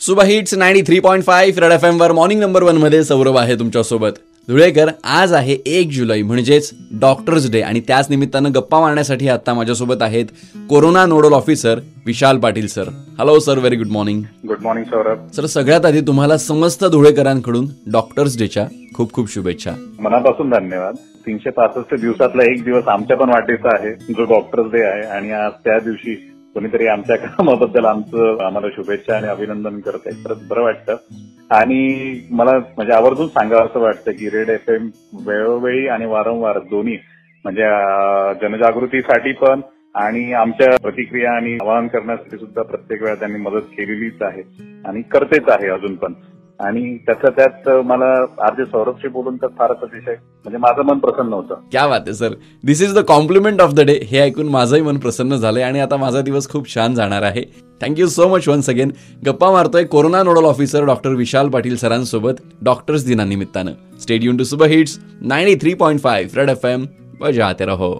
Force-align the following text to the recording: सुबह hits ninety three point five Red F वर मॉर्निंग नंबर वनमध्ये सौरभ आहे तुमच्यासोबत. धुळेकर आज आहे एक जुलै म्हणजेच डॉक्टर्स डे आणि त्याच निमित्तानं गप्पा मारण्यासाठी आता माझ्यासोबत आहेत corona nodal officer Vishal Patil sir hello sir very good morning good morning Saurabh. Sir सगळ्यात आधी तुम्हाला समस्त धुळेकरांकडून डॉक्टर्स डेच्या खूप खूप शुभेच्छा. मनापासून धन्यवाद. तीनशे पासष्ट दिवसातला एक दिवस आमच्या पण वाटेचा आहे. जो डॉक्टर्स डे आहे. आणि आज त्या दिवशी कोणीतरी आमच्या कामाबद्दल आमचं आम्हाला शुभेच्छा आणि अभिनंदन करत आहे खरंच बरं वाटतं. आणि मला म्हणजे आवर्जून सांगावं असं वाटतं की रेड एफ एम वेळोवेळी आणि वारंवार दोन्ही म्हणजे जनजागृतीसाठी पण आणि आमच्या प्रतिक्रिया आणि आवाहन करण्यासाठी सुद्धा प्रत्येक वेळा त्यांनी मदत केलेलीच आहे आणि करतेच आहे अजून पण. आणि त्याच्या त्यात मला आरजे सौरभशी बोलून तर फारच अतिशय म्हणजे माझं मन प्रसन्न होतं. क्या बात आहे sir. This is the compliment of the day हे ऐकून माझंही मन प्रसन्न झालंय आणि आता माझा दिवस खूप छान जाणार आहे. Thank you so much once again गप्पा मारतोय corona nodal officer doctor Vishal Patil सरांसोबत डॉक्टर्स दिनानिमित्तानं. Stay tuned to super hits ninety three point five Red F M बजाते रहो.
सुबह 0.00 0.24
hits 0.24 0.54
ninety 0.54 0.80
three 0.82 0.98
point 1.00 1.24
five 1.24 1.60
Red 1.60 1.72
F 1.72 1.84
वर 2.00 2.12
मॉर्निंग 2.12 2.40
नंबर 2.40 2.62
वनमध्ये 2.62 3.02
सौरभ 3.04 3.36
आहे 3.38 3.54
तुमच्यासोबत. 3.54 4.12
धुळेकर 4.48 4.88
आज 5.04 5.32
आहे 5.32 5.56
एक 5.66 5.90
जुलै 5.90 6.20
म्हणजेच 6.22 6.70
डॉक्टर्स 7.00 7.50
डे 7.50 7.60
आणि 7.60 7.80
त्याच 7.80 8.10
निमित्तानं 8.10 8.52
गप्पा 8.54 8.80
मारण्यासाठी 8.80 9.28
आता 9.28 9.54
माझ्यासोबत 9.54 10.02
आहेत 10.02 10.26
corona 10.70 11.04
nodal 11.06 11.32
officer 11.32 11.80
Vishal 12.06 12.38
Patil 12.38 12.66
sir 12.66 12.88
hello 13.18 13.38
sir 13.38 13.58
very 13.58 13.76
good 13.76 13.90
morning 13.90 14.22
good 14.48 14.62
morning 14.62 14.84
Saurabh. 14.84 15.28
Sir 15.36 15.46
सगळ्यात 15.46 15.86
आधी 15.86 16.00
तुम्हाला 16.00 16.38
समस्त 16.38 16.84
धुळेकरांकडून 16.84 17.68
डॉक्टर्स 17.92 18.38
डेच्या 18.38 18.66
खूप 18.94 19.12
खूप 19.12 19.32
शुभेच्छा. 19.34 19.70
मनापासून 20.00 20.50
धन्यवाद. 20.50 20.94
तीनशे 21.26 21.50
पासष्ट 21.50 21.94
दिवसातला 22.00 22.50
एक 22.52 22.64
दिवस 22.64 22.88
आमच्या 22.88 23.16
पण 23.16 23.28
वाटेचा 23.28 23.76
आहे. 23.76 23.94
जो 23.94 24.24
डॉक्टर्स 24.24 24.72
डे 24.72 24.82
आहे. 24.82 25.02
आणि 25.02 25.30
आज 25.30 25.52
त्या 25.64 25.78
दिवशी 25.78 26.31
कोणीतरी 26.54 26.86
आमच्या 26.86 27.16
कामाबद्दल 27.26 27.84
आमचं 27.84 28.44
आम्हाला 28.44 28.68
शुभेच्छा 28.68 29.16
आणि 29.16 29.26
अभिनंदन 29.26 29.80
करत 29.80 29.98
आहे 30.06 30.24
खरंच 30.24 30.48
बरं 30.48 30.62
वाटतं. 30.62 30.96
आणि 31.50 32.20
मला 32.30 32.58
म्हणजे 32.58 32.92
आवर्जून 32.92 33.28
सांगावं 33.28 33.66
असं 33.66 33.80
वाटतं 33.80 34.12
की 34.12 34.30
रेड 34.30 34.48
एफ 34.48 34.70
एम 34.70 34.90
वेळोवेळी 35.26 35.88
आणि 35.88 36.06
वारंवार 36.06 36.58
दोन्ही 36.58 36.98
म्हणजे 37.44 37.62
जनजागृतीसाठी 38.42 39.32
पण 39.32 39.60
आणि 39.94 40.32
आमच्या 40.32 40.76
प्रतिक्रिया 40.82 41.32
आणि 41.32 41.58
आवाहन 41.62 41.88
करण्यासाठी 41.88 42.38
सुद्धा 42.38 42.62
प्रत्येक 42.62 43.02
वेळा 43.02 43.14
त्यांनी 43.14 43.38
मदत 43.38 43.60
केलेलीच 43.60 44.22
आहे 44.22 44.42
आणि 44.86 45.02
करतेच 45.02 45.48
आहे 45.48 45.68
अजून 45.68 45.94
पण. 45.94 46.12
आणि 46.62 46.96
त्याच्या 47.06 47.30
त्यात 47.30 47.68
मला 47.86 48.06
आरजे 48.46 48.64
सौरभशी 48.64 49.08
बोलून 49.08 49.36
तर 49.36 49.46
फारच 49.58 49.82
अतिशय 49.82 50.12
म्हणजे 50.12 50.58
माझं 50.58 50.82
मन 50.82 50.98
प्रसन्न 50.98 51.32
होतं. 51.32 51.54
क्या 51.72 51.86
बात 51.88 52.00
आहे 52.00 52.14
sir. 52.14 52.34
This 52.64 52.82
is 52.82 52.94
the 52.94 53.04
compliment 53.08 53.60
of 53.60 53.72
the 53.74 53.80
day 53.80 53.98
हे 54.10 54.18
ऐकून 54.18 54.48
माझंही 54.48 54.82
मन 54.82 54.98
प्रसन्न 54.98 55.36
झालंय 55.36 55.62
आणि 55.62 55.80
आता 55.80 55.96
माझा 55.96 56.20
दिवस 56.20 56.48
खूप 56.48 56.74
छान 56.74 56.94
जाणार 56.94 57.22
आहे. 57.22 57.42
Thank you 57.80 58.06
so 58.06 58.28
much 58.28 58.48
once 58.48 58.68
again 58.70 58.90
गप्पा 59.26 59.50
मारतोय 59.52 59.84
corona 59.84 60.22
nodal 60.22 60.44
officer 60.44 60.84
doctor 60.84 61.14
Vishal 61.14 61.48
Patil 61.48 61.76
सरांसोबत 61.76 62.42
डॉक्टर्स 62.62 63.06
दिनानिमित्तानं. 63.06 63.72
Stay tuned 64.00 64.36
to 64.38 64.44
super 64.44 64.66
hits 64.66 64.98
ninety 65.22 65.56
three 65.56 65.74
point 65.74 66.00
five 66.00 66.40
Red 66.40 66.50
F 66.50 66.64
M 66.66 66.86
बजाते 67.20 67.64
रहो. 67.64 67.92